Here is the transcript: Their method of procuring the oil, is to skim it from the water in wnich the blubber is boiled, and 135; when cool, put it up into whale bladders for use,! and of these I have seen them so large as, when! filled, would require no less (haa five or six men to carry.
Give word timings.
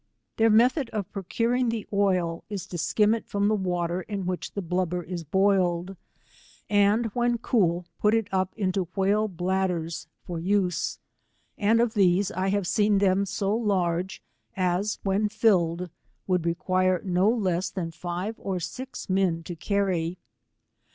Their 0.37 0.49
method 0.49 0.89
of 0.89 1.11
procuring 1.11 1.69
the 1.69 1.85
oil, 1.93 2.43
is 2.49 2.65
to 2.65 2.79
skim 2.79 3.13
it 3.13 3.27
from 3.27 3.47
the 3.47 3.53
water 3.55 4.01
in 4.01 4.23
wnich 4.25 4.51
the 4.53 4.61
blubber 4.63 5.03
is 5.03 5.23
boiled, 5.23 5.95
and 6.71 7.05
135; 7.13 7.15
when 7.15 7.37
cool, 7.37 7.85
put 7.99 8.15
it 8.15 8.27
up 8.31 8.51
into 8.57 8.87
whale 8.95 9.27
bladders 9.27 10.07
for 10.25 10.39
use,! 10.39 10.97
and 11.55 11.79
of 11.79 11.93
these 11.93 12.31
I 12.31 12.47
have 12.47 12.65
seen 12.65 12.97
them 12.97 13.27
so 13.27 13.55
large 13.55 14.23
as, 14.57 14.97
when! 15.03 15.29
filled, 15.29 15.91
would 16.25 16.47
require 16.47 17.03
no 17.05 17.29
less 17.29 17.71
(haa 17.71 17.91
five 17.91 18.33
or 18.39 18.59
six 18.59 19.07
men 19.07 19.43
to 19.43 19.55
carry. 19.55 20.17